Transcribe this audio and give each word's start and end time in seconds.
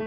Bom 0.00 0.06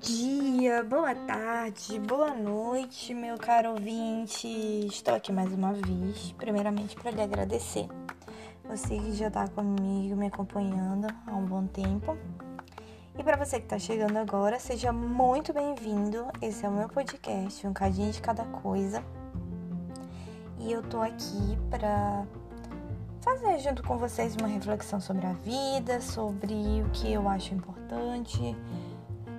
dia, 0.00 0.82
boa 0.82 1.14
tarde, 1.14 1.98
boa 2.00 2.32
noite, 2.34 3.12
meu 3.12 3.36
caro 3.36 3.72
ouvinte. 3.72 4.48
Estou 4.86 5.14
aqui 5.14 5.30
mais 5.30 5.52
uma 5.52 5.74
vez, 5.74 6.32
primeiramente 6.38 6.96
para 6.96 7.10
lhe 7.10 7.20
agradecer. 7.20 7.86
Você 8.64 8.96
que 8.96 9.12
já 9.12 9.28
está 9.28 9.46
comigo, 9.48 10.16
me 10.16 10.28
acompanhando 10.28 11.06
há 11.26 11.32
um 11.32 11.44
bom 11.44 11.66
tempo. 11.66 12.16
E 13.18 13.22
para 13.22 13.36
você 13.36 13.58
que 13.58 13.66
está 13.66 13.78
chegando 13.78 14.16
agora, 14.16 14.58
seja 14.58 14.94
muito 14.94 15.52
bem-vindo. 15.52 16.26
Esse 16.40 16.64
é 16.64 16.70
o 16.70 16.72
meu 16.72 16.88
podcast, 16.88 17.66
um 17.66 17.74
cadinho 17.74 18.10
de 18.10 18.22
cada 18.22 18.46
coisa. 18.46 19.04
E 20.58 20.72
eu 20.72 20.82
tô 20.82 21.02
aqui 21.02 21.58
para 21.68 22.24
fazer 23.20 23.58
junto 23.58 23.82
com 23.82 23.98
vocês 23.98 24.34
uma 24.36 24.48
reflexão 24.48 25.00
sobre 25.00 25.26
a 25.26 25.32
vida, 25.32 26.00
sobre 26.00 26.82
o 26.82 26.90
que 26.90 27.12
eu 27.12 27.28
acho 27.28 27.54
importante, 27.54 28.56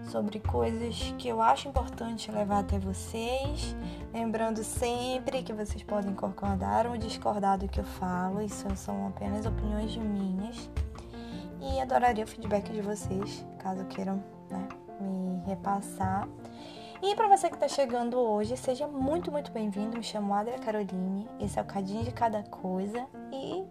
sobre 0.09 0.39
coisas 0.39 1.13
que 1.17 1.27
eu 1.27 1.41
acho 1.41 1.67
importante 1.67 2.31
levar 2.31 2.59
até 2.59 2.77
vocês, 2.77 3.75
lembrando 4.13 4.63
sempre 4.63 5.41
que 5.41 5.53
vocês 5.53 5.81
podem 5.83 6.13
concordar 6.13 6.85
ou 6.85 6.97
discordar 6.97 7.57
do 7.57 7.67
que 7.67 7.79
eu 7.79 7.85
falo, 7.85 8.41
isso 8.41 8.67
são 8.75 9.07
apenas 9.07 9.45
opiniões 9.45 9.95
minhas. 9.97 10.69
E 11.61 11.79
adoraria 11.79 12.23
o 12.23 12.27
feedback 12.27 12.71
de 12.71 12.81
vocês, 12.81 13.45
caso 13.59 13.85
queiram 13.85 14.23
né, 14.49 14.67
me 14.99 15.41
repassar. 15.45 16.27
E 17.03 17.15
para 17.15 17.27
você 17.27 17.49
que 17.49 17.55
está 17.55 17.67
chegando 17.67 18.15
hoje, 18.19 18.55
seja 18.55 18.87
muito, 18.87 19.31
muito 19.31 19.51
bem-vindo. 19.51 19.97
Me 19.97 20.03
chamo 20.03 20.35
Adria 20.35 20.59
Caroline. 20.59 21.27
Esse 21.39 21.57
é 21.57 21.61
o 21.63 21.65
Cadinho 21.65 22.03
de 22.03 22.11
Cada 22.11 22.43
Coisa. 22.43 23.07
E 23.33 23.65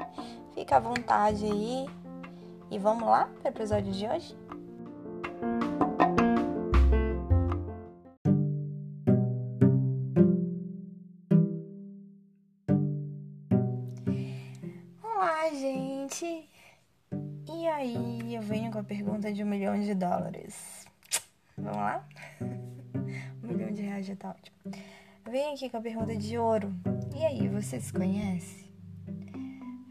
fica 0.53 0.79
à 0.79 0.81
vontade 0.81 1.45
aí. 1.45 1.87
E 2.73 2.77
vamos 2.77 3.09
lá 3.09 3.27
para 3.41 3.51
o 3.51 3.55
episódio 3.55 3.93
de 3.93 4.05
hoje? 4.05 4.37
Olá, 15.05 15.49
gente! 15.51 16.51
E 17.49 17.69
aí, 17.69 18.35
eu 18.35 18.43
venho 18.43 18.73
com 18.73 18.81
a 18.81 18.85
pergunta 18.85 19.33
de 19.33 19.45
um 19.45 19.47
milhão 19.47 19.79
de 19.79 19.95
dólares. 19.95 20.85
Vamos 21.57 21.77
lá? 21.77 22.05
um 23.71 23.83
milhão 23.83 24.01
de 24.01 24.17
tá 24.17 24.31
ótimo. 24.31 24.57
Eu 25.25 25.33
venho 25.33 25.55
aqui 25.55 25.71
com 25.71 25.77
a 25.77 25.81
pergunta 25.81 26.17
de 26.17 26.37
ouro. 26.37 26.75
E 27.17 27.25
aí, 27.25 27.49
você 27.49 27.81
se 27.81 27.93
conhece? 27.93 28.69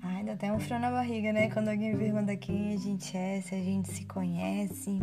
Ai, 0.03 0.23
dá 0.23 0.33
até 0.33 0.51
um 0.51 0.59
frio 0.59 0.79
na 0.79 0.91
barriga, 0.91 1.31
né? 1.31 1.49
Quando 1.49 1.69
alguém 1.69 1.97
pergunta 1.97 2.35
quem 2.35 2.73
a 2.73 2.77
gente 2.77 3.15
é, 3.15 3.41
se 3.41 3.55
a 3.55 3.63
gente 3.63 3.89
se 3.91 4.05
conhece. 4.05 4.99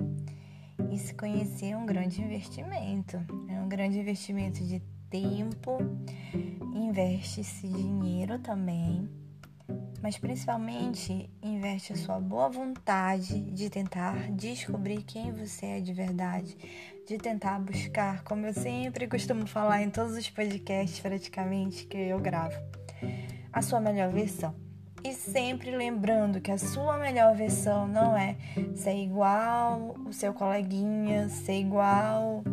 E 0.90 0.98
se 0.98 1.14
conhecer 1.14 1.70
é 1.70 1.76
um 1.76 1.86
grande 1.86 2.20
investimento. 2.20 3.16
É 3.48 3.60
um 3.60 3.68
grande 3.68 3.98
investimento 3.98 4.62
de 4.62 4.80
tempo, 5.08 5.78
investe-se 6.74 7.68
dinheiro 7.68 8.38
também 8.40 9.08
mas 10.06 10.18
principalmente 10.18 11.28
investe 11.42 11.92
a 11.92 11.96
sua 11.96 12.20
boa 12.20 12.48
vontade 12.48 13.40
de 13.50 13.68
tentar 13.68 14.30
descobrir 14.30 15.02
quem 15.02 15.32
você 15.32 15.66
é 15.66 15.80
de 15.80 15.92
verdade, 15.92 16.56
de 17.08 17.18
tentar 17.18 17.58
buscar, 17.58 18.22
como 18.22 18.46
eu 18.46 18.54
sempre 18.54 19.08
costumo 19.08 19.48
falar 19.48 19.82
em 19.82 19.90
todos 19.90 20.16
os 20.16 20.30
podcasts 20.30 21.00
praticamente 21.00 21.88
que 21.88 21.96
eu 21.96 22.20
gravo, 22.20 22.56
a 23.52 23.60
sua 23.60 23.80
melhor 23.80 24.12
versão. 24.12 24.54
E 25.02 25.12
sempre 25.12 25.76
lembrando 25.76 26.40
que 26.40 26.52
a 26.52 26.58
sua 26.58 26.96
melhor 26.98 27.34
versão 27.34 27.88
não 27.88 28.16
é 28.16 28.36
ser 28.76 28.94
igual 28.94 29.96
o 30.06 30.12
seu 30.12 30.32
coleguinha, 30.32 31.28
ser 31.28 31.58
igual 31.58 32.44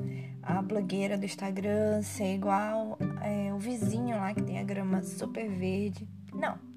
a 0.41 0.59
blogueira 0.59 1.19
do 1.19 1.25
Instagram, 1.25 2.01
ser 2.01 2.33
igual 2.33 2.97
é, 3.22 3.53
o 3.53 3.59
vizinho 3.59 4.17
lá 4.17 4.33
que 4.33 4.41
tem 4.41 4.57
a 4.57 4.63
grama 4.63 5.03
super 5.03 5.47
verde. 5.47 6.09
Não 6.33 6.72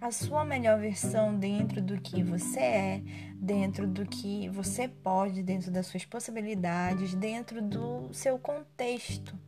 a 0.00 0.10
sua 0.10 0.44
melhor 0.44 0.80
versão 0.80 1.38
dentro 1.38 1.82
do 1.82 2.00
que 2.00 2.22
você 2.22 2.60
é, 2.60 3.02
dentro 3.34 3.86
do 3.86 4.06
que 4.06 4.48
você 4.48 4.88
pode, 4.88 5.42
dentro 5.42 5.70
das 5.70 5.86
suas 5.86 6.04
possibilidades, 6.04 7.14
dentro 7.14 7.60
do 7.60 8.12
seu 8.12 8.38
contexto 8.38 9.38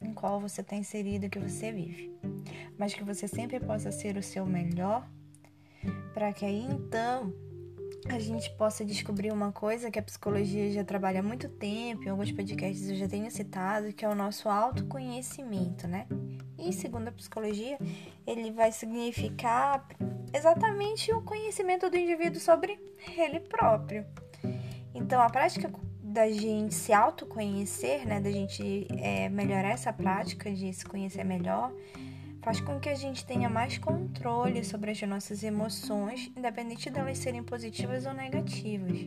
em 0.00 0.14
qual 0.14 0.40
você 0.40 0.60
está 0.60 0.76
inserido, 0.76 1.28
que 1.28 1.38
você 1.38 1.72
vive. 1.72 2.16
Mas 2.78 2.94
que 2.94 3.04
você 3.04 3.26
sempre 3.26 3.60
possa 3.60 3.90
ser 3.90 4.16
o 4.16 4.22
seu 4.22 4.46
melhor, 4.46 5.06
para 6.14 6.32
que 6.32 6.44
aí 6.44 6.62
então 6.62 7.32
a 8.10 8.18
gente 8.18 8.50
possa 8.50 8.84
descobrir 8.84 9.30
uma 9.30 9.52
coisa 9.52 9.90
que 9.90 9.98
a 9.98 10.02
psicologia 10.02 10.70
já 10.70 10.84
trabalha 10.84 11.20
há 11.20 11.22
muito 11.22 11.48
tempo, 11.48 12.04
em 12.04 12.08
alguns 12.08 12.32
podcasts 12.32 12.88
eu 12.88 12.96
já 12.96 13.08
tenho 13.08 13.30
citado, 13.30 13.92
que 13.92 14.04
é 14.04 14.08
o 14.08 14.14
nosso 14.14 14.48
autoconhecimento, 14.48 15.86
né? 15.86 16.06
E 16.58 16.72
segundo 16.72 17.08
a 17.08 17.12
psicologia, 17.12 17.78
ele 18.26 18.50
vai 18.50 18.72
significar 18.72 19.86
exatamente 20.34 21.12
o 21.12 21.22
conhecimento 21.22 21.88
do 21.88 21.96
indivíduo 21.96 22.40
sobre 22.40 22.78
ele 23.16 23.40
próprio. 23.40 24.04
Então, 24.94 25.20
a 25.20 25.30
prática 25.30 25.70
da 26.02 26.28
gente 26.30 26.74
se 26.74 26.92
autoconhecer, 26.92 28.06
né, 28.06 28.20
da 28.20 28.30
gente 28.30 28.88
é, 28.98 29.28
melhorar 29.28 29.70
essa 29.70 29.92
prática 29.92 30.50
de 30.50 30.72
se 30.72 30.84
conhecer 30.84 31.22
melhor, 31.22 31.72
faz 32.48 32.62
com 32.62 32.80
que 32.80 32.88
a 32.88 32.94
gente 32.94 33.26
tenha 33.26 33.46
mais 33.46 33.76
controle 33.76 34.64
sobre 34.64 34.90
as 34.90 35.02
nossas 35.02 35.42
emoções, 35.42 36.32
independente 36.34 36.88
delas 36.88 37.18
serem 37.18 37.42
positivas 37.42 38.06
ou 38.06 38.14
negativas. 38.14 39.06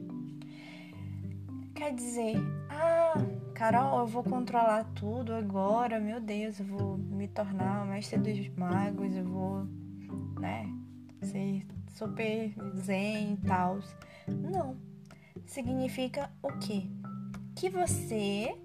Quer 1.74 1.92
dizer, 1.92 2.36
ah, 2.70 3.16
Carol, 3.56 4.02
eu 4.02 4.06
vou 4.06 4.24
controlar 4.24 4.84
tudo 4.94 5.34
agora, 5.34 6.00
meu 6.00 6.22
Deus, 6.22 6.60
eu 6.60 6.68
vou 6.68 7.00
me 7.00 7.28
tornar 7.28 7.82
a 7.82 7.86
mestre 7.86 8.20
dos 8.20 8.48
magos, 8.56 9.16
eu 9.16 9.26
vou, 9.26 9.66
né, 10.40 10.72
ser 11.24 11.66
super 11.88 12.54
zen 12.76 13.34
e 13.34 13.38
tal. 13.48 13.80
Não. 14.28 14.78
Significa 15.48 16.30
o 16.44 16.50
quê? 16.60 16.84
Que 17.56 17.72
você, 17.72 18.56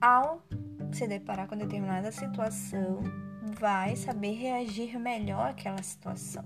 ao 0.00 0.42
se 0.90 1.06
deparar 1.06 1.46
com 1.46 1.56
determinada 1.56 2.10
situação, 2.10 3.29
vai 3.50 3.96
saber 3.96 4.32
reagir 4.32 4.98
melhor 4.98 5.50
àquela 5.50 5.82
situação. 5.82 6.44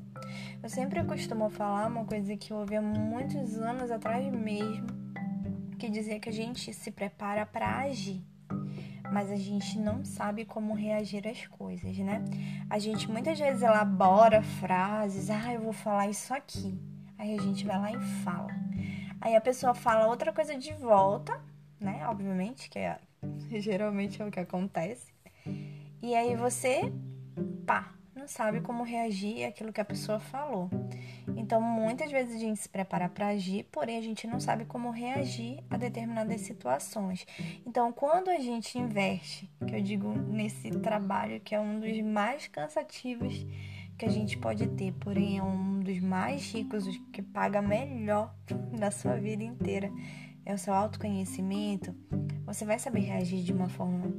Eu 0.62 0.68
sempre 0.68 1.02
costumo 1.04 1.50
falar 1.50 1.86
uma 1.86 2.04
coisa 2.04 2.36
que 2.36 2.52
eu 2.52 2.58
ouvi 2.58 2.76
há 2.76 2.82
muitos 2.82 3.56
anos 3.58 3.90
atrás 3.90 4.24
mesmo, 4.32 4.86
que 5.78 5.88
dizia 5.88 6.18
que 6.18 6.28
a 6.28 6.32
gente 6.32 6.72
se 6.72 6.90
prepara 6.90 7.44
para 7.44 7.78
agir, 7.78 8.22
mas 9.12 9.30
a 9.30 9.36
gente 9.36 9.78
não 9.78 10.04
sabe 10.04 10.44
como 10.44 10.74
reagir 10.74 11.26
às 11.28 11.46
coisas, 11.46 11.96
né? 11.98 12.24
A 12.68 12.78
gente 12.78 13.10
muitas 13.10 13.38
vezes 13.38 13.62
elabora 13.62 14.42
frases, 14.42 15.30
ah, 15.30 15.52
eu 15.52 15.60
vou 15.60 15.72
falar 15.72 16.08
isso 16.08 16.32
aqui. 16.32 16.78
Aí 17.18 17.38
a 17.38 17.40
gente 17.40 17.64
vai 17.64 17.78
lá 17.78 17.92
e 17.92 18.00
fala. 18.24 18.48
Aí 19.20 19.36
a 19.36 19.40
pessoa 19.40 19.74
fala 19.74 20.08
outra 20.08 20.32
coisa 20.32 20.56
de 20.56 20.72
volta, 20.74 21.40
né? 21.78 22.06
Obviamente, 22.08 22.68
que 22.68 22.78
é 22.78 22.98
geralmente 23.52 24.20
é 24.20 24.24
o 24.24 24.30
que 24.30 24.40
acontece. 24.40 25.13
E 26.04 26.14
aí 26.14 26.36
você, 26.36 26.92
pá, 27.66 27.94
não 28.14 28.28
sabe 28.28 28.60
como 28.60 28.84
reagir 28.84 29.46
àquilo 29.46 29.72
que 29.72 29.80
a 29.80 29.84
pessoa 29.86 30.20
falou. 30.20 30.68
Então, 31.34 31.62
muitas 31.62 32.12
vezes 32.12 32.36
a 32.36 32.38
gente 32.38 32.60
se 32.60 32.68
prepara 32.68 33.08
para 33.08 33.28
agir, 33.28 33.66
porém 33.72 33.96
a 33.96 34.02
gente 34.02 34.26
não 34.26 34.38
sabe 34.38 34.66
como 34.66 34.90
reagir 34.90 35.64
a 35.70 35.78
determinadas 35.78 36.42
situações. 36.42 37.26
Então, 37.64 37.90
quando 37.90 38.28
a 38.28 38.38
gente 38.38 38.78
investe, 38.78 39.50
que 39.66 39.74
eu 39.74 39.80
digo 39.80 40.12
nesse 40.12 40.70
trabalho 40.72 41.40
que 41.40 41.54
é 41.54 41.58
um 41.58 41.80
dos 41.80 41.98
mais 42.02 42.48
cansativos 42.48 43.46
que 43.96 44.04
a 44.04 44.10
gente 44.10 44.36
pode 44.36 44.66
ter, 44.66 44.92
porém 45.00 45.38
é 45.38 45.42
um 45.42 45.80
dos 45.80 46.00
mais 46.00 46.52
ricos, 46.52 46.86
os 46.86 46.98
que 47.14 47.22
paga 47.22 47.62
melhor 47.62 48.36
na 48.78 48.90
sua 48.90 49.16
vida 49.16 49.42
inteira, 49.42 49.90
é 50.44 50.52
o 50.52 50.58
seu 50.58 50.74
autoconhecimento, 50.74 51.94
você 52.44 52.66
vai 52.66 52.78
saber 52.78 53.00
reagir 53.00 53.42
de 53.42 53.54
uma 53.54 53.70
forma 53.70 54.12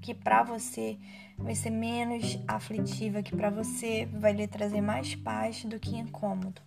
que 0.00 0.14
para 0.14 0.42
você 0.42 0.98
vai 1.36 1.54
ser 1.54 1.70
menos 1.70 2.38
aflitiva, 2.46 3.22
que 3.22 3.34
para 3.34 3.50
você 3.50 4.06
vai 4.06 4.32
lhe 4.32 4.46
trazer 4.46 4.80
mais 4.80 5.14
paz 5.14 5.64
do 5.64 5.78
que 5.78 5.96
incômodo. 5.96 6.60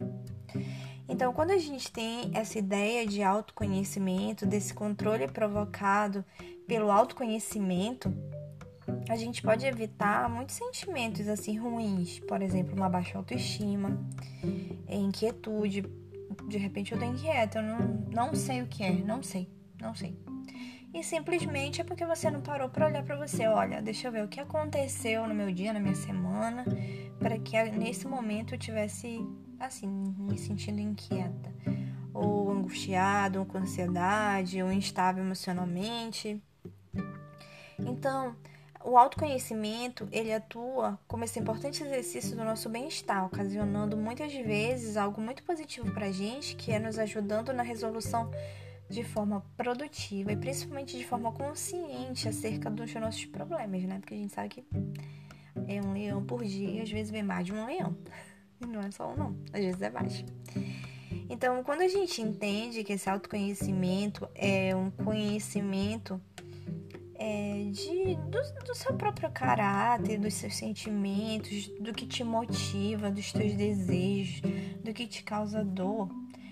Então, 1.07 1.33
quando 1.33 1.51
a 1.51 1.57
gente 1.57 1.91
tem 1.91 2.31
essa 2.33 2.57
ideia 2.57 3.05
de 3.05 3.21
autoconhecimento, 3.21 4.45
desse 4.45 4.73
controle 4.73 5.27
provocado 5.27 6.23
pelo 6.65 6.89
autoconhecimento, 6.89 8.13
a 9.09 9.15
gente 9.17 9.41
pode 9.41 9.65
evitar 9.65 10.29
muitos 10.29 10.55
sentimentos 10.55 11.27
assim 11.27 11.57
ruins, 11.57 12.19
por 12.19 12.41
exemplo, 12.41 12.75
uma 12.75 12.87
baixa 12.87 13.17
autoestima, 13.17 13.99
inquietude. 14.87 15.83
De 16.47 16.57
repente 16.57 16.93
eu 16.93 16.99
tô 16.99 17.03
inquieta, 17.03 17.59
eu 17.59 17.63
não, 17.63 18.05
não 18.09 18.35
sei 18.35 18.61
o 18.61 18.67
que 18.67 18.81
é, 18.81 18.91
não 18.91 19.21
sei, 19.21 19.49
não 19.81 19.93
sei. 19.93 20.17
E 20.93 21.03
simplesmente 21.03 21.81
é 21.81 21.83
porque 21.83 22.05
você 22.05 22.29
não 22.29 22.41
parou 22.41 22.69
para 22.69 22.87
olhar 22.87 23.03
para 23.03 23.15
você. 23.15 23.47
Olha, 23.47 23.81
deixa 23.81 24.07
eu 24.07 24.11
ver 24.11 24.23
o 24.23 24.27
que 24.27 24.39
aconteceu 24.39 25.27
no 25.27 25.33
meu 25.33 25.51
dia, 25.51 25.73
na 25.73 25.79
minha 25.79 25.95
semana, 25.95 26.65
para 27.17 27.37
que 27.39 27.61
nesse 27.71 28.07
momento 28.07 28.55
eu 28.55 28.59
tivesse 28.59 29.25
assim, 29.59 29.87
me 30.17 30.37
sentindo 30.37 30.79
inquieta, 30.79 31.53
ou 32.13 32.51
angustiado, 32.51 33.39
ou 33.39 33.45
com 33.45 33.59
ansiedade, 33.59 34.61
ou 34.61 34.71
instável 34.71 35.23
emocionalmente. 35.23 36.41
Então, 37.79 38.35
o 38.83 38.97
autoconhecimento, 38.97 40.07
ele 40.11 40.33
atua 40.33 40.99
como 41.07 41.23
esse 41.23 41.39
importante 41.39 41.83
exercício 41.83 42.35
do 42.35 42.43
nosso 42.43 42.67
bem-estar, 42.69 43.25
ocasionando 43.25 43.95
muitas 43.95 44.33
vezes 44.33 44.97
algo 44.97 45.21
muito 45.21 45.43
positivo 45.43 45.91
para 45.91 46.07
a 46.07 46.11
gente, 46.11 46.55
que 46.55 46.71
é 46.71 46.79
nos 46.79 46.97
ajudando 46.97 47.53
na 47.53 47.63
resolução 47.63 48.29
de 48.91 49.03
forma 49.03 49.43
produtiva 49.55 50.31
e 50.31 50.35
principalmente 50.35 50.97
de 50.97 51.05
forma 51.05 51.31
consciente 51.31 52.27
acerca 52.27 52.69
dos 52.69 52.93
nossos 52.95 53.25
problemas, 53.25 53.83
né? 53.83 53.99
Porque 53.99 54.13
a 54.13 54.17
gente 54.17 54.33
sabe 54.33 54.49
que 54.49 54.65
é 55.67 55.81
um 55.81 55.93
leão 55.93 56.23
por 56.23 56.43
dia 56.43 56.69
e 56.69 56.81
às 56.81 56.91
vezes 56.91 57.09
vem 57.09 57.23
mais 57.23 57.45
de 57.45 57.53
um 57.53 57.65
leão. 57.65 57.97
E 58.61 58.65
não 58.65 58.81
é 58.81 58.91
só 58.91 59.11
um, 59.11 59.15
não, 59.15 59.35
às 59.53 59.61
vezes 59.61 59.81
é 59.81 59.89
mais. 59.89 60.23
Então, 61.29 61.63
quando 61.63 61.81
a 61.81 61.87
gente 61.87 62.21
entende 62.21 62.83
que 62.83 62.93
esse 62.93 63.09
autoconhecimento 63.09 64.27
é 64.35 64.75
um 64.75 64.91
conhecimento 64.91 66.21
é, 67.15 67.69
de, 67.71 68.15
do, 68.15 68.65
do, 68.65 68.75
seu 68.75 68.93
próprio 68.95 69.31
caráter, 69.31 70.19
dos 70.19 70.33
seus 70.33 70.55
sentimentos, 70.55 71.67
do 71.79 71.93
que 71.93 72.05
te 72.05 72.23
motiva, 72.23 73.09
dos 73.09 73.31
teus 73.31 73.53
desejos, 73.53 74.41
do 74.83 74.93
que 74.93 75.07
te 75.07 75.23
causa 75.23 75.63
dor, 75.63 76.09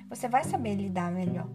você 0.10 0.30
vai 0.30 0.44
saber 0.46 0.76
lidar 0.76 1.12
melhor. 1.12 1.50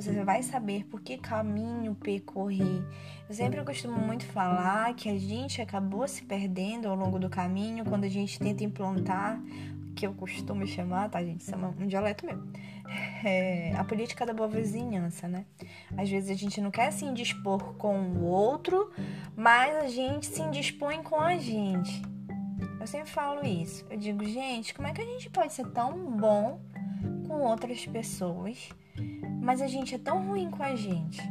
Você 0.00 0.24
vai 0.24 0.42
saber 0.42 0.86
por 0.86 1.02
que 1.02 1.18
caminho 1.18 1.94
percorrer. 1.94 2.82
Eu 3.28 3.34
sempre 3.34 3.62
costumo 3.62 3.98
muito 3.98 4.24
falar 4.24 4.94
que 4.94 5.10
a 5.10 5.18
gente 5.18 5.60
acabou 5.60 6.08
se 6.08 6.22
perdendo 6.22 6.88
ao 6.88 6.96
longo 6.96 7.18
do 7.18 7.28
caminho 7.28 7.84
quando 7.84 8.04
a 8.04 8.08
gente 8.08 8.38
tenta 8.38 8.64
implantar 8.64 9.38
que 9.94 10.06
eu 10.06 10.14
costumo 10.14 10.66
chamar, 10.66 11.10
tá, 11.10 11.22
gente? 11.22 11.42
Isso 11.42 11.54
é 11.54 11.58
um 11.58 11.86
dialeto 11.86 12.24
mesmo. 12.24 12.50
É 13.22 13.72
a 13.76 13.84
política 13.84 14.26
da 14.26 14.32
boa 14.32 14.48
vizinhança, 14.48 15.28
né? 15.28 15.44
Às 15.96 16.08
vezes 16.08 16.30
a 16.30 16.34
gente 16.34 16.60
não 16.60 16.70
quer 16.72 16.90
se 16.90 17.04
indispor 17.04 17.74
com 17.74 18.00
o 18.00 18.24
outro, 18.24 18.90
mas 19.36 19.76
a 19.76 19.86
gente 19.86 20.26
se 20.26 20.42
indispõe 20.42 21.00
com 21.02 21.20
a 21.20 21.36
gente. 21.36 22.02
Eu 22.80 22.86
sempre 22.86 23.10
falo 23.10 23.46
isso. 23.46 23.86
Eu 23.88 23.96
digo, 23.96 24.24
gente, 24.24 24.74
como 24.74 24.88
é 24.88 24.92
que 24.92 25.02
a 25.02 25.04
gente 25.04 25.30
pode 25.30 25.52
ser 25.52 25.68
tão 25.68 26.10
bom 26.16 26.58
com 27.30 27.42
outras 27.42 27.86
pessoas, 27.86 28.70
mas 29.40 29.62
a 29.62 29.68
gente 29.68 29.94
é 29.94 29.98
tão 29.98 30.26
ruim 30.26 30.50
com 30.50 30.64
a 30.64 30.74
gente? 30.74 31.22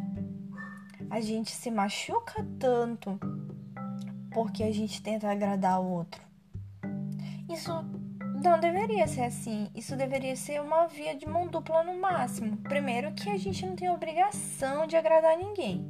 A 1.09 1.19
gente 1.19 1.51
se 1.51 1.69
machuca 1.69 2.47
tanto 2.57 3.19
porque 4.31 4.63
a 4.63 4.71
gente 4.71 5.03
tenta 5.03 5.29
agradar 5.29 5.81
o 5.81 5.89
outro. 5.89 6.21
Isso 7.49 7.73
não 8.41 8.57
deveria 8.61 9.07
ser 9.07 9.23
assim. 9.23 9.69
Isso 9.75 9.97
deveria 9.97 10.37
ser 10.37 10.61
uma 10.61 10.87
via 10.87 11.13
de 11.13 11.27
mão 11.27 11.47
dupla 11.47 11.83
no 11.83 11.99
máximo. 11.99 12.55
Primeiro, 12.57 13.11
que 13.11 13.29
a 13.29 13.37
gente 13.37 13.65
não 13.65 13.75
tem 13.75 13.89
obrigação 13.89 14.87
de 14.87 14.95
agradar 14.95 15.37
ninguém. 15.37 15.85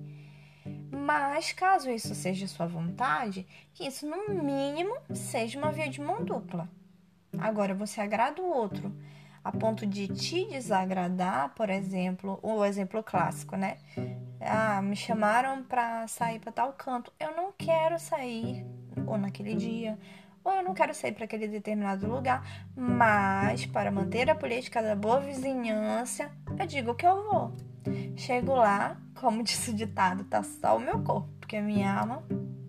Mas, 0.92 1.54
caso 1.54 1.92
isso 1.92 2.16
seja 2.16 2.48
sua 2.48 2.66
vontade, 2.66 3.46
que 3.76 3.86
isso 3.86 4.08
no 4.08 4.34
mínimo 4.44 4.96
seja 5.14 5.60
uma 5.60 5.72
via 5.72 5.88
de 5.88 6.02
mão 6.02 6.26
dupla. 6.26 6.68
Agora, 7.38 7.76
você 7.76 8.02
agrada 8.02 8.42
o 8.42 8.50
outro 8.50 8.92
a 9.50 9.52
ponto 9.52 9.84
de 9.88 10.08
te 10.08 10.46
desagradar, 10.46 11.50
por 11.56 11.72
exemplo, 11.72 12.40
o 12.44 12.64
exemplo 12.64 13.02
clássico, 13.02 13.56
né? 13.56 13.78
Ah, 14.40 14.80
me 14.80 14.96
chamaram 14.96 15.64
para 15.64 16.08
sair 16.08 16.40
para 16.40 16.52
tal 16.52 16.74
canto. 16.74 17.12
Eu 17.20 17.36
não 17.36 17.52
quero 17.52 17.98
sair 17.98 18.64
ou 19.08 19.18
naquele 19.18 19.56
dia 19.56 19.98
ou 20.44 20.54
eu 20.54 20.64
não 20.64 20.76
quero 20.76 20.94
sair 20.94 21.14
para 21.14 21.26
aquele 21.26 21.48
determinado 21.48 22.08
lugar, 22.08 22.70
mas 22.76 23.66
para 23.66 23.92
manter 23.92 24.30
a 24.30 24.36
política 24.36 24.84
da 24.84 24.96
boa 24.96 25.20
vizinhança, 25.20 26.32
eu 26.58 26.68
digo 26.68 26.94
que 26.94 27.06
eu 27.06 27.24
vou. 27.24 27.52
Chego 28.16 28.54
lá, 28.54 28.98
como 29.20 29.42
disse 29.44 29.72
o 29.72 29.74
ditado, 29.74 30.26
tá 30.26 30.44
só 30.44 30.78
o 30.78 30.80
meu 30.80 31.02
corpo, 31.02 31.28
porque 31.40 31.58
a 31.58 31.62
minha 31.62 31.92
alma 31.92 32.24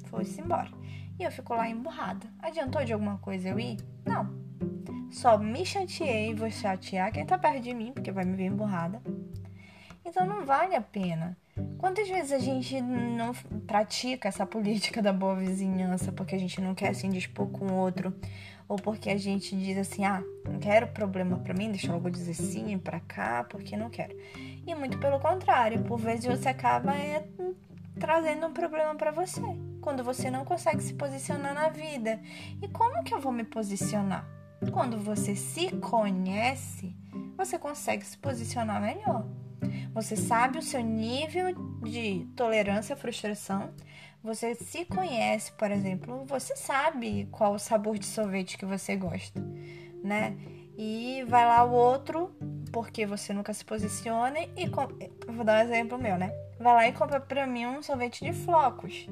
foi-se 0.07 0.41
embora. 0.41 0.71
E 1.19 1.25
eu 1.25 1.31
fico 1.31 1.55
lá 1.55 1.69
emburrada. 1.69 2.27
Adiantou 2.39 2.83
de 2.83 2.95
alguma 2.95 3.19
coisa 3.19 3.51
eu 3.51 3.61
ir? 3.61 3.77
Não. 4.07 4.40
Só 5.11 5.39
me 5.39 5.65
chateei, 5.65 6.35
vou 6.35 6.51
chatear 6.51 7.13
quem 7.13 7.27
tá 7.27 7.37
perto 7.37 7.61
de 7.61 7.75
mim, 7.75 7.93
porque 7.93 8.13
vai 8.13 8.25
me 8.25 8.37
ver 8.37 8.47
emburrada. 8.47 9.03
Então 10.05 10.27
não 10.27 10.45
vale 10.45 10.75
a 10.75 10.81
pena. 10.81 11.37
Quantas 11.79 12.09
vezes 12.09 12.33
a 12.33 12.39
gente 12.39 12.81
não 12.81 13.33
pratica 13.67 14.29
essa 14.29 14.47
política 14.47 15.03
da 15.03 15.13
boa 15.13 15.37
vizinhança 15.37 16.11
porque 16.13 16.35
a 16.35 16.39
gente 16.39 16.61
não 16.61 16.75
quer 16.75 16.95
se 16.95 17.07
indispor 17.07 17.49
com 17.49 17.67
o 17.67 17.75
outro? 17.75 18.15
Ou 18.69 18.77
porque 18.77 19.11
a 19.11 19.17
gente 19.17 19.57
diz 19.57 19.77
assim, 19.77 20.05
ah, 20.05 20.23
não 20.45 20.59
quero 20.61 20.87
problema 20.89 21.39
para 21.39 21.53
mim, 21.53 21.71
deixa 21.71 21.89
eu 21.89 21.95
logo 21.95 22.09
dizer 22.09 22.35
sim 22.35 22.79
para 22.79 23.01
cá, 23.01 23.45
porque 23.45 23.77
não 23.77 23.91
quero. 23.91 24.17
E 24.67 24.75
muito 24.75 24.99
pelo 24.99 25.19
contrário, 25.19 25.83
por 25.83 25.99
vezes 25.99 26.25
você 26.25 26.51
acaba 26.51 26.97
é, 26.97 27.27
trazendo 27.99 28.47
um 28.47 28.53
problema 28.53 28.95
para 28.95 29.11
você, 29.11 29.43
quando 29.81 30.05
você 30.05 30.31
não 30.31 30.45
consegue 30.45 30.83
se 30.83 30.95
posicionar 30.95 31.53
na 31.53 31.69
vida. 31.69 32.21
E 32.63 32.69
como 32.69 33.03
que 33.03 33.13
eu 33.13 33.21
vou 33.21 33.33
me 33.33 33.43
posicionar? 33.45 34.40
Quando 34.73 34.99
você 34.99 35.35
se 35.35 35.71
conhece, 35.77 36.95
você 37.37 37.59
consegue 37.59 38.05
se 38.05 38.19
posicionar 38.19 38.81
melhor. 38.81 39.27
Você 39.95 40.17
sabe 40.17 40.59
o 40.59 40.63
seu 40.63 40.83
nível 40.83 41.55
de 41.83 42.27
tolerância 42.37 42.95
à 42.95 42.97
frustração. 42.97 43.73
Você 44.23 44.55
se 44.55 44.85
conhece, 44.85 45.51
por 45.53 45.71
exemplo, 45.71 46.25
você 46.27 46.55
sabe 46.55 47.27
qual 47.33 47.55
o 47.55 47.59
sabor 47.59 47.99
de 47.99 48.05
sorvete 48.05 48.59
que 48.59 48.67
você 48.67 48.95
gosta, 48.95 49.41
né? 50.05 50.37
E 50.77 51.25
vai 51.27 51.47
lá 51.47 51.65
o 51.65 51.73
outro, 51.73 52.35
porque 52.71 53.07
você 53.07 53.33
nunca 53.33 53.53
se 53.55 53.65
posiciona 53.65 54.39
e 54.41 54.69
vou 55.27 55.45
dar 55.45 55.59
um 55.59 55.69
exemplo 55.69 55.99
meu, 55.99 56.19
né? 56.19 56.31
Vai 56.59 56.75
lá 56.75 56.89
e 56.89 56.93
compra 56.93 57.19
para 57.19 57.47
mim 57.47 57.67
um 57.67 57.83
sorvete 57.83 58.25
de 58.25 58.33
flocos. 58.33 59.09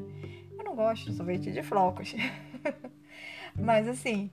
Eu 0.56 0.64
não 0.64 0.76
gosto 0.76 1.10
de 1.10 1.16
sorvete 1.16 1.50
de 1.50 1.62
flocos. 1.62 2.14
Mas 3.58 3.88
assim, 3.88 4.30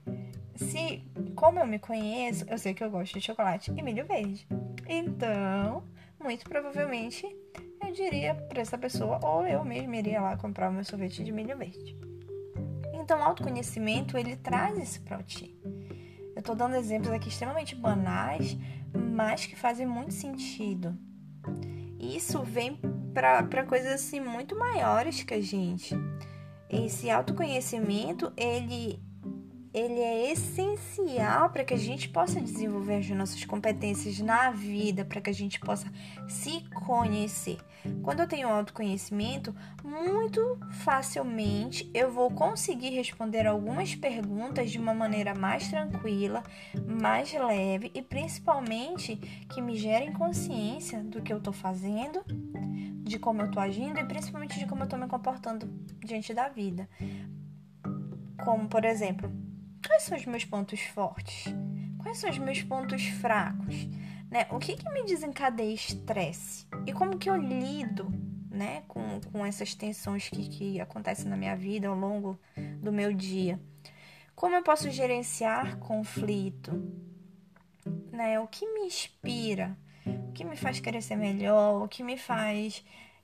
se 0.55 1.03
como 1.35 1.59
eu 1.59 1.67
me 1.67 1.79
conheço, 1.79 2.45
eu 2.47 2.57
sei 2.57 2.73
que 2.73 2.83
eu 2.83 2.89
gosto 2.89 3.13
de 3.13 3.25
chocolate 3.25 3.71
e 3.75 3.81
milho 3.81 4.05
verde. 4.05 4.47
Então, 4.87 5.83
muito 6.19 6.45
provavelmente 6.49 7.25
eu 7.83 7.91
diria 7.91 8.33
para 8.33 8.61
essa 8.61 8.77
pessoa, 8.77 9.19
ou 9.23 9.45
eu 9.45 9.63
mesmo 9.63 9.93
iria 9.93 10.21
lá 10.21 10.37
comprar 10.37 10.69
o 10.69 10.73
meu 10.73 10.83
sorvete 10.83 11.23
de 11.23 11.31
milho 11.31 11.57
verde. 11.57 11.97
Então, 12.93 13.19
o 13.19 13.23
autoconhecimento 13.23 14.17
ele 14.17 14.35
traz 14.35 14.77
isso 14.77 15.01
para 15.03 15.21
ti. 15.21 15.55
Eu 16.35 16.39
estou 16.39 16.55
dando 16.55 16.75
exemplos 16.75 17.11
aqui 17.11 17.29
extremamente 17.29 17.75
banais, 17.75 18.57
mas 18.93 19.45
que 19.45 19.55
fazem 19.55 19.85
muito 19.85 20.13
sentido. 20.13 20.97
Isso 21.99 22.41
vem 22.43 22.79
para 23.13 23.63
coisas 23.65 23.93
assim 23.93 24.19
muito 24.19 24.57
maiores 24.57 25.23
que 25.23 25.33
a 25.33 25.41
gente. 25.41 25.95
Esse 26.69 27.09
autoconhecimento, 27.09 28.33
ele 28.35 28.99
ele 29.75 29.99
é 29.99 30.31
essencial 30.31 31.49
para 31.49 31.65
que 31.65 31.73
a 31.73 31.77
gente 31.77 32.07
possa 32.07 32.39
desenvolver 32.39 32.95
as 32.95 33.09
nossas 33.09 33.43
competências 33.43 34.17
na 34.19 34.49
vida, 34.49 35.03
para 35.03 35.19
que 35.19 35.29
a 35.29 35.33
gente 35.33 35.59
possa 35.59 35.91
se 36.29 36.61
conhecer. 36.69 37.57
Quando 38.01 38.21
eu 38.21 38.27
tenho 38.27 38.47
autoconhecimento, 38.47 39.53
muito 39.83 40.57
facilmente 40.71 41.91
eu 41.93 42.09
vou 42.09 42.31
conseguir 42.31 42.91
responder 42.91 43.45
algumas 43.45 43.93
perguntas 43.93 44.71
de 44.71 44.79
uma 44.79 44.93
maneira 44.93 45.35
mais 45.35 45.67
tranquila, 45.67 46.41
mais 46.87 47.33
leve 47.33 47.91
e 47.93 48.01
principalmente 48.01 49.17
que 49.53 49.61
me 49.61 49.75
gerem 49.75 50.13
consciência 50.13 51.03
do 51.03 51.21
que 51.21 51.33
eu 51.33 51.37
estou 51.39 51.51
fazendo, 51.53 52.23
de 53.03 53.19
como 53.19 53.41
eu 53.41 53.47
estou 53.47 53.61
agindo 53.61 53.99
e 53.99 54.05
principalmente 54.05 54.57
de 54.57 54.65
como 54.67 54.83
eu 54.83 54.85
estou 54.85 54.97
me 54.97 55.07
comportando 55.07 55.67
diante 55.99 56.33
da 56.33 56.47
vida. 56.47 56.87
Como, 58.41 58.69
por 58.69 58.85
exemplo, 58.85 59.29
quais 59.85 60.03
são 60.03 60.17
os 60.17 60.25
meus 60.25 60.45
pontos 60.45 60.81
fortes? 60.81 61.45
Quais 61.99 62.17
são 62.17 62.29
os 62.29 62.37
meus 62.37 62.61
pontos 62.61 63.03
fracos? 63.05 63.87
Né? 64.29 64.47
O 64.51 64.59
que, 64.59 64.75
que 64.75 64.89
me 64.91 65.03
desencadeia 65.05 65.73
estresse? 65.73 66.67
E 66.85 66.93
como 66.93 67.17
que 67.17 67.29
eu 67.29 67.35
lido 67.35 68.11
né, 68.49 68.83
com, 68.87 69.19
com 69.31 69.45
essas 69.45 69.73
tensões 69.73 70.29
que, 70.29 70.47
que 70.47 70.81
acontecem 70.81 71.27
na 71.27 71.37
minha 71.37 71.55
vida 71.55 71.87
ao 71.87 71.95
longo 71.95 72.39
do 72.81 72.91
meu 72.91 73.13
dia? 73.13 73.59
Como 74.35 74.55
eu 74.55 74.63
posso 74.63 74.89
gerenciar 74.89 75.77
conflito? 75.77 76.71
Né? 78.11 78.39
O 78.39 78.47
que 78.47 78.65
me 78.65 78.81
inspira? 78.87 79.77
O 80.05 80.31
que 80.31 80.43
me 80.43 80.57
faz 80.57 80.79
querer 80.79 81.01
ser 81.01 81.15
melhor? 81.15 81.83
O 81.83 81.87
que 81.87 82.03
me 82.03 82.17
faz 82.17 82.83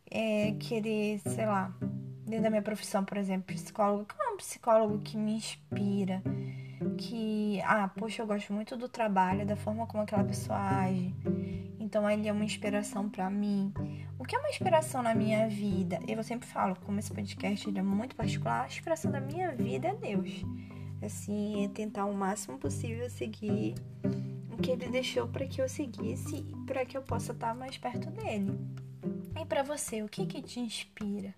é, 0.09 0.53
querer, 0.59 1.19
sei 1.19 1.45
lá, 1.45 1.73
dentro 2.25 2.43
da 2.43 2.49
minha 2.49 2.61
profissão, 2.61 3.03
por 3.03 3.17
exemplo, 3.17 3.53
psicólogo, 3.53 4.05
qual 4.05 4.30
psicólogo 4.41 4.99
que 4.99 5.15
me 5.15 5.33
inspira? 5.33 6.21
Que, 6.97 7.61
ah, 7.63 7.87
poxa, 7.87 8.21
eu 8.21 8.27
gosto 8.27 8.51
muito 8.51 8.75
do 8.75 8.89
trabalho, 8.89 9.45
da 9.45 9.55
forma 9.55 9.85
como 9.85 10.03
aquela 10.03 10.23
pessoa 10.23 10.57
age. 10.57 11.13
Então 11.79 12.09
ele 12.09 12.27
é 12.27 12.31
uma 12.31 12.43
inspiração 12.43 13.09
para 13.09 13.29
mim. 13.29 13.73
O 14.17 14.25
que 14.25 14.35
é 14.35 14.39
uma 14.39 14.49
inspiração 14.49 15.01
na 15.01 15.13
minha 15.13 15.47
vida? 15.47 15.99
Eu 16.07 16.23
sempre 16.23 16.47
falo, 16.47 16.75
como 16.85 16.99
esse 16.99 17.13
podcast 17.13 17.77
é 17.77 17.81
muito 17.81 18.15
particular, 18.15 18.63
a 18.63 18.67
inspiração 18.67 19.11
da 19.11 19.21
minha 19.21 19.51
vida 19.51 19.89
é 19.89 19.95
Deus. 19.95 20.43
Assim, 21.01 21.63
é 21.65 21.67
tentar 21.67 22.05
o 22.05 22.13
máximo 22.13 22.57
possível 22.57 23.09
seguir 23.09 23.75
o 24.51 24.57
que 24.57 24.71
ele 24.71 24.89
deixou 24.89 25.27
para 25.27 25.45
que 25.45 25.61
eu 25.61 25.69
seguisse 25.69 26.37
e 26.37 26.55
para 26.65 26.85
que 26.85 26.97
eu 26.97 27.01
possa 27.01 27.31
estar 27.31 27.53
mais 27.53 27.77
perto 27.77 28.09
dele. 28.11 28.59
E 29.39 29.45
para 29.45 29.63
você, 29.63 30.01
o 30.01 30.09
que 30.09 30.25
que 30.25 30.41
te 30.41 30.59
inspira? 30.59 31.33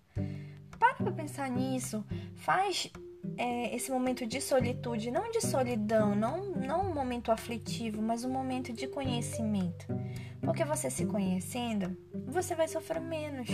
Para 1.03 1.11
pensar 1.11 1.49
nisso. 1.49 2.03
Faz 2.35 2.91
é, 3.37 3.75
esse 3.75 3.91
momento 3.91 4.25
de 4.25 4.41
solitude, 4.41 5.11
não 5.11 5.31
de 5.31 5.41
solidão, 5.41 6.15
não, 6.15 6.51
não 6.55 6.89
um 6.89 6.93
momento 6.93 7.31
aflitivo, 7.31 8.01
mas 8.01 8.23
um 8.23 8.29
momento 8.29 8.73
de 8.73 8.87
conhecimento. 8.87 9.85
Porque 10.41 10.63
você 10.65 10.89
se 10.89 11.05
conhecendo, 11.05 11.95
você 12.27 12.55
vai 12.55 12.67
sofrer 12.67 13.01
menos. 13.01 13.49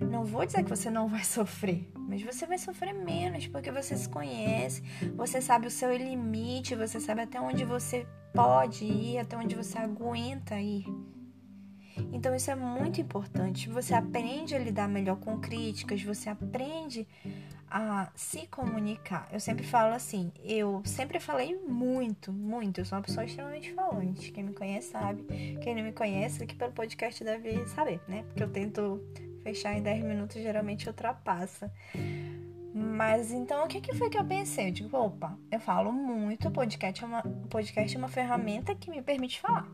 Não 0.00 0.24
vou 0.24 0.44
dizer 0.44 0.62
que 0.62 0.70
você 0.70 0.90
não 0.90 1.08
vai 1.08 1.24
sofrer, 1.24 1.90
mas 1.94 2.22
você 2.22 2.46
vai 2.46 2.58
sofrer 2.58 2.94
menos 2.94 3.46
porque 3.46 3.70
você 3.70 3.96
se 3.96 4.08
conhece, 4.08 4.82
você 5.14 5.40
sabe 5.40 5.66
o 5.66 5.70
seu 5.70 5.94
limite, 5.96 6.74
você 6.74 7.00
sabe 7.00 7.22
até 7.22 7.40
onde 7.40 7.64
você 7.64 8.06
pode 8.32 8.84
ir, 8.84 9.18
até 9.18 9.36
onde 9.36 9.54
você 9.54 9.78
aguenta 9.78 10.60
ir. 10.60 10.84
Então 12.12 12.34
isso 12.34 12.50
é 12.50 12.54
muito 12.54 13.00
importante. 13.00 13.68
Você 13.68 13.94
aprende 13.94 14.54
a 14.54 14.58
lidar 14.58 14.88
melhor 14.88 15.16
com 15.16 15.38
críticas, 15.38 16.02
você 16.02 16.28
aprende 16.28 17.06
a 17.70 18.10
se 18.14 18.46
comunicar. 18.46 19.28
Eu 19.32 19.40
sempre 19.40 19.64
falo 19.66 19.94
assim, 19.94 20.32
eu 20.44 20.82
sempre 20.84 21.18
falei 21.18 21.58
muito, 21.66 22.32
muito. 22.32 22.80
Eu 22.80 22.84
sou 22.84 22.96
uma 22.96 23.04
pessoa 23.04 23.24
extremamente 23.24 23.72
falante. 23.72 24.30
Quem 24.30 24.44
me 24.44 24.52
conhece 24.52 24.90
sabe. 24.90 25.24
Quem 25.62 25.74
não 25.74 25.82
me 25.82 25.92
conhece 25.92 26.42
aqui 26.42 26.54
pelo 26.54 26.72
podcast 26.72 27.22
deve 27.24 27.66
saber, 27.66 28.00
né? 28.08 28.24
Porque 28.28 28.42
eu 28.42 28.50
tento 28.50 29.02
fechar 29.42 29.76
em 29.76 29.82
10 29.82 30.04
minutos, 30.04 30.42
geralmente 30.42 30.88
ultrapassa. 30.88 31.72
Mas 32.74 33.32
então 33.32 33.64
o 33.64 33.68
que, 33.68 33.80
que 33.80 33.94
foi 33.94 34.10
que 34.10 34.18
eu 34.18 34.24
pensei? 34.24 34.68
Eu 34.68 34.72
digo, 34.72 34.96
opa, 34.96 35.36
eu 35.50 35.58
falo 35.58 35.90
muito, 35.92 36.48
o 36.48 36.50
podcast 36.50 37.02
é 37.02 37.06
uma, 37.06 37.22
podcast 37.48 37.96
é 37.96 37.98
uma 37.98 38.08
ferramenta 38.08 38.74
que 38.74 38.90
me 38.90 39.00
permite 39.00 39.40
falar. 39.40 39.66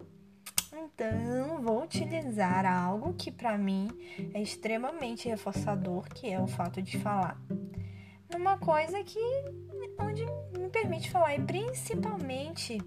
Então, 0.84 1.62
vou 1.62 1.84
utilizar 1.84 2.66
algo 2.66 3.14
que 3.14 3.30
para 3.30 3.56
mim 3.56 3.88
é 4.34 4.42
extremamente 4.42 5.28
reforçador, 5.28 6.08
que 6.08 6.28
é 6.28 6.40
o 6.40 6.48
fato 6.48 6.82
de 6.82 6.98
falar, 6.98 7.40
numa 8.32 8.58
coisa 8.58 9.02
que 9.04 9.20
onde 9.98 10.26
me 10.58 10.68
permite 10.70 11.08
falar 11.08 11.36
e 11.36 11.40
principalmente 11.40 12.78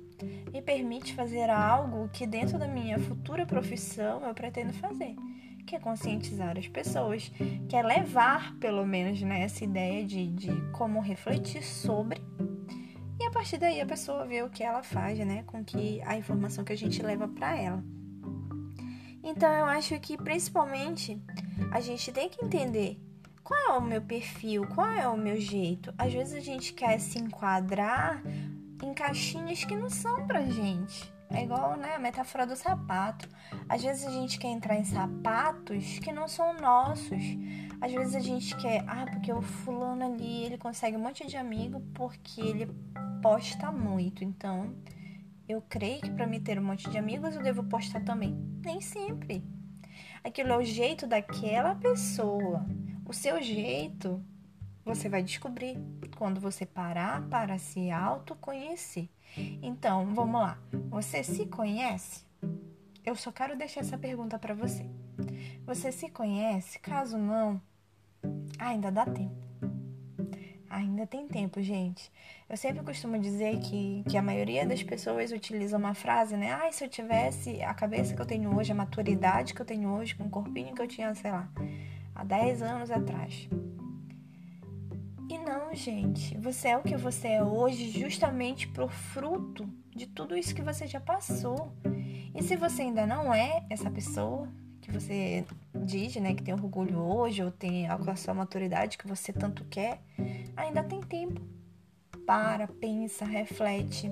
me 0.51 0.61
permite 0.61 1.13
fazer 1.13 1.49
algo 1.49 2.09
que 2.09 2.27
dentro 2.27 2.59
da 2.59 2.67
minha 2.67 2.99
futura 2.99 3.45
profissão 3.45 4.25
eu 4.25 4.33
pretendo 4.33 4.73
fazer, 4.73 5.15
que 5.65 5.75
é 5.75 5.79
conscientizar 5.79 6.57
as 6.57 6.67
pessoas, 6.67 7.31
que 7.69 7.75
é 7.77 7.81
levar 7.81 8.55
pelo 8.57 8.85
menos 8.85 9.21
né, 9.21 9.41
essa 9.41 9.63
ideia 9.63 10.05
de, 10.05 10.27
de 10.27 10.51
como 10.71 10.99
refletir 10.99 11.63
sobre 11.63 12.21
e 13.19 13.25
a 13.25 13.31
partir 13.31 13.57
daí 13.57 13.79
a 13.79 13.85
pessoa 13.85 14.25
vê 14.25 14.43
o 14.43 14.49
que 14.49 14.63
ela 14.63 14.83
faz, 14.83 15.17
né, 15.19 15.43
com 15.43 15.63
que 15.63 16.01
a 16.03 16.17
informação 16.17 16.63
que 16.63 16.73
a 16.73 16.77
gente 16.77 17.01
leva 17.01 17.27
para 17.27 17.57
ela. 17.57 17.83
Então 19.23 19.51
eu 19.51 19.65
acho 19.65 19.99
que 19.99 20.17
principalmente 20.17 21.19
a 21.71 21.79
gente 21.79 22.11
tem 22.11 22.29
que 22.29 22.43
entender 22.45 22.99
qual 23.43 23.59
é 23.59 23.77
o 23.77 23.81
meu 23.81 24.01
perfil, 24.01 24.67
qual 24.67 24.87
é 24.87 25.07
o 25.07 25.17
meu 25.17 25.39
jeito. 25.39 25.93
Às 25.97 26.13
vezes 26.13 26.33
a 26.33 26.39
gente 26.39 26.73
quer 26.73 26.99
se 26.99 27.17
enquadrar 27.17 28.21
em 28.83 28.93
caixinhas 28.93 29.63
que 29.63 29.75
não 29.75 29.89
são 29.89 30.27
pra 30.27 30.41
gente. 30.41 31.13
É 31.29 31.43
igual 31.43 31.75
né, 31.75 31.95
a 31.95 31.99
metáfora 31.99 32.45
do 32.45 32.55
sapato. 32.55 33.27
Às 33.67 33.83
vezes 33.83 34.05
a 34.05 34.11
gente 34.11 34.37
quer 34.37 34.49
entrar 34.49 34.75
em 34.75 34.83
sapatos 34.83 35.99
que 35.99 36.11
não 36.11 36.27
são 36.27 36.53
nossos. 36.55 37.23
Às 37.81 37.91
vezes 37.91 38.15
a 38.15 38.19
gente 38.19 38.55
quer, 38.57 38.83
ah, 38.87 39.05
porque 39.05 39.31
o 39.31 39.41
fulano 39.41 40.05
ali, 40.05 40.43
ele 40.43 40.57
consegue 40.57 40.97
um 40.97 41.01
monte 41.01 41.25
de 41.27 41.37
amigo 41.37 41.81
porque 41.93 42.41
ele 42.41 42.67
posta 43.21 43.71
muito. 43.71 44.23
Então, 44.23 44.73
eu 45.47 45.61
creio 45.61 46.01
que 46.01 46.11
para 46.11 46.25
me 46.25 46.39
ter 46.39 46.59
um 46.59 46.63
monte 46.63 46.89
de 46.89 46.97
amigos 46.97 47.35
eu 47.35 47.43
devo 47.43 47.63
postar 47.63 48.03
também. 48.03 48.35
Nem 48.63 48.81
sempre. 48.81 49.43
Aquilo 50.23 50.53
é 50.53 50.57
o 50.57 50.63
jeito 50.63 51.05
daquela 51.05 51.75
pessoa. 51.75 52.65
O 53.05 53.13
seu 53.13 53.41
jeito 53.41 54.23
você 54.83 55.09
vai 55.09 55.23
descobrir 55.23 55.77
quando 56.17 56.39
você 56.39 56.65
parar 56.65 57.27
para 57.27 57.57
se 57.57 57.89
autoconhecer. 57.91 59.09
Então, 59.61 60.13
vamos 60.13 60.41
lá. 60.41 60.57
Você 60.89 61.23
se 61.23 61.45
conhece? 61.47 62.23
Eu 63.03 63.15
só 63.15 63.31
quero 63.31 63.57
deixar 63.57 63.81
essa 63.81 63.97
pergunta 63.97 64.39
para 64.39 64.53
você. 64.53 64.85
Você 65.65 65.91
se 65.91 66.09
conhece? 66.09 66.79
Caso 66.79 67.17
não, 67.17 67.61
ainda 68.59 68.91
dá 68.91 69.05
tempo. 69.05 69.45
Ainda 70.69 71.07
tem 71.07 71.27
tempo, 71.27 71.61
gente. 71.61 72.11
Eu 72.49 72.57
sempre 72.57 72.83
costumo 72.83 73.17
dizer 73.17 73.59
que, 73.59 74.03
que 74.09 74.17
a 74.17 74.21
maioria 74.21 74.65
das 74.65 74.83
pessoas 74.83 75.31
utiliza 75.31 75.77
uma 75.77 75.93
frase, 75.93 76.35
né? 76.35 76.51
Ai, 76.51 76.67
ah, 76.67 76.71
se 76.71 76.83
eu 76.83 76.89
tivesse 76.89 77.61
a 77.61 77.73
cabeça 77.73 78.13
que 78.13 78.21
eu 78.21 78.25
tenho 78.25 78.53
hoje, 78.53 78.73
a 78.73 78.75
maturidade 78.75 79.53
que 79.53 79.61
eu 79.61 79.65
tenho 79.65 79.89
hoje, 79.89 80.15
com 80.15 80.25
o 80.25 80.29
corpinho 80.29 80.75
que 80.75 80.81
eu 80.81 80.87
tinha, 80.87 81.15
sei 81.15 81.31
lá, 81.31 81.49
há 82.13 82.23
10 82.23 82.61
anos 82.61 82.91
atrás. 82.91 83.47
E 85.29 85.37
não, 85.37 85.73
gente. 85.73 86.37
Você 86.39 86.67
é 86.67 86.77
o 86.77 86.83
que 86.83 86.97
você 86.97 87.29
é 87.29 87.43
hoje 87.43 87.89
justamente 87.89 88.67
por 88.67 88.91
fruto 88.91 89.67
de 89.95 90.07
tudo 90.07 90.35
isso 90.35 90.53
que 90.53 90.61
você 90.61 90.85
já 90.85 90.99
passou. 90.99 91.71
E 92.35 92.43
se 92.43 92.57
você 92.57 92.81
ainda 92.81 93.07
não 93.07 93.33
é 93.33 93.65
essa 93.69 93.89
pessoa 93.89 94.49
que 94.85 94.91
você 94.91 95.45
diz, 95.73 96.15
né, 96.17 96.33
que 96.33 96.43
tem 96.43 96.53
orgulho 96.53 96.99
hoje 96.99 97.43
ou 97.43 97.51
tem 97.51 97.87
alcançou 97.87 98.31
a 98.31 98.35
maturidade 98.35 98.97
que 98.97 99.07
você 99.07 99.33
tanto 99.33 99.65
quer, 99.65 99.99
ainda 100.55 100.83
tem 100.83 101.01
tempo. 101.01 101.41
Para, 102.25 102.67
pensa, 102.67 103.25
reflete, 103.25 104.11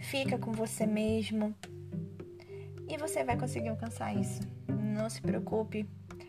fica 0.00 0.36
com 0.38 0.52
você 0.52 0.86
mesmo 0.86 1.54
e 2.88 2.96
você 2.98 3.24
vai 3.24 3.38
conseguir 3.38 3.68
alcançar 3.68 4.14
isso. 4.14 4.40
Não 4.68 5.08
se 5.08 5.20
preocupe, 5.20 5.88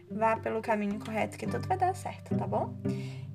vá 0.10 0.38
pelo 0.38 0.62
caminho 0.62 1.00
correto 1.00 1.38
que 1.38 1.48
tudo 1.48 1.68
vai 1.68 1.78
dar 1.78 1.96
certo, 1.96 2.36
tá 2.36 2.48
bom? 2.48 2.74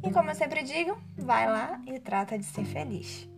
E 0.03 0.11
como 0.11 0.31
eu 0.31 0.35
sempre 0.35 0.63
digo, 0.63 0.97
vai 1.17 1.47
lá 1.47 1.81
e 1.87 1.99
trata 1.99 2.39
de 2.39 2.45
ser 2.45 2.65
feliz. 2.65 3.29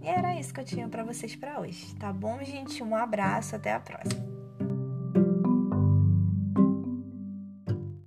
E 0.00 0.08
era 0.08 0.38
isso 0.38 0.54
que 0.54 0.60
eu 0.60 0.64
tinha 0.64 0.88
para 0.88 1.02
vocês 1.02 1.34
para 1.34 1.60
hoje, 1.60 1.94
tá 1.96 2.12
bom, 2.12 2.42
gente? 2.42 2.82
Um 2.82 2.94
abraço, 2.94 3.56
até 3.56 3.72
a 3.72 3.80
próxima. 3.80 4.29